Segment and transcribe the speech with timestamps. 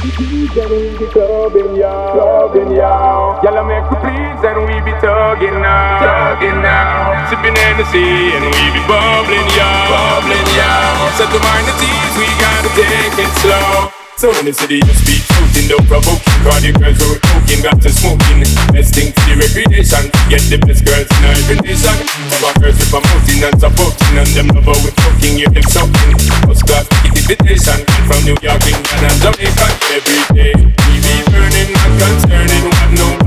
[0.00, 3.40] feel the and clubbing, yeah, clubbing, yeah.
[3.42, 7.28] Y'all make me please and we be tugging now, tugging now.
[7.30, 11.16] Sipping Hennessy and we be bubbling, yeah, bubbling, yeah.
[11.16, 13.92] Set the mind at ease, we gotta take it slow.
[14.16, 16.24] So in the city, just be shooting, don't provoke.
[16.40, 17.25] Cause the girls
[17.56, 18.40] cooking, got to smoking.
[18.72, 20.10] Best thing to the recreation.
[20.28, 21.96] Get the best girls in our invitation.
[22.44, 24.14] Our girls are promoting and supporting.
[24.18, 26.12] And them love with cooking, hear them sucking.
[26.46, 27.78] First class invitation.
[28.06, 29.66] From New York, England, and Jamaica.
[29.92, 33.25] Every day, we be burning, not concerning what nobody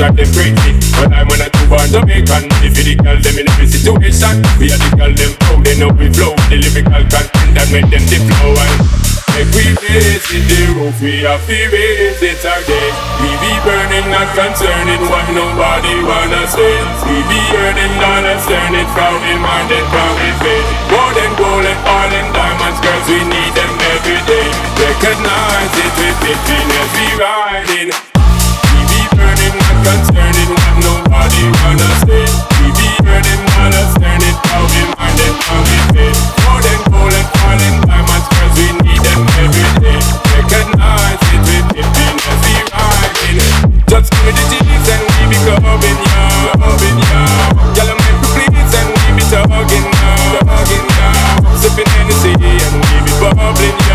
[0.00, 0.72] and them crazy.
[0.96, 2.52] But I'm when I do on Jamaican.
[2.64, 5.64] If you the girl them in every situation, we are the girl them proud.
[5.64, 6.36] They know we flow.
[6.52, 10.96] The lyrical content that make them the flow and Make we raise it the roof,
[11.04, 12.92] we have to raise it again.
[13.20, 16.72] We be burning, not concerning what nobody wanna say.
[17.04, 17.15] We
[44.26, 47.54] we're the thieves and we be coming young, coming young.
[47.78, 48.42] Y'all are meant to
[48.74, 51.54] and we be talking now, talking now.
[51.54, 53.85] Sipping Hennessy and we be bubbling